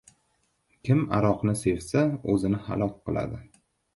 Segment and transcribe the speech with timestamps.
[0.87, 2.03] •Kim aroqni sevsa,
[2.35, 3.41] o‘zini halok qiladi.